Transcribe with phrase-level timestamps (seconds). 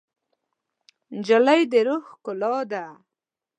[1.17, 2.83] نجلۍ د روح ښکلا ده.